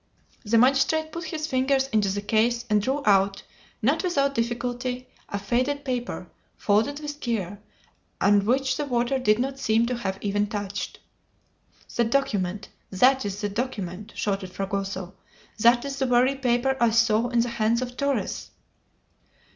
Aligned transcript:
The 0.43 0.57
magistrate 0.57 1.11
put 1.11 1.25
his 1.25 1.45
fingers 1.45 1.87
into 1.89 2.09
the 2.09 2.23
case 2.23 2.65
and 2.71 2.81
drew 2.81 3.03
out, 3.05 3.43
not 3.83 4.01
without 4.01 4.33
difficulty, 4.33 5.07
a 5.29 5.37
faded 5.37 5.85
paper, 5.85 6.27
folded 6.57 6.99
with 7.01 7.19
care, 7.19 7.59
and 8.19 8.41
which 8.41 8.77
the 8.77 8.85
water 8.85 9.19
did 9.19 9.37
not 9.37 9.59
seem 9.59 9.85
to 9.85 9.97
have 9.97 10.17
even 10.19 10.47
touched. 10.47 10.97
"The 11.95 12.05
document! 12.05 12.69
that 12.89 13.25
is 13.25 13.41
the 13.41 13.49
document!" 13.49 14.13
shouted 14.15 14.51
Fragoso; 14.51 15.13
"that 15.59 15.85
is 15.85 15.97
the 15.99 16.07
very 16.07 16.33
paper 16.33 16.75
I 16.81 16.89
saw 16.89 17.29
in 17.29 17.41
the 17.41 17.49
hands 17.49 17.83
of 17.83 17.95
Torres!" 17.95 18.49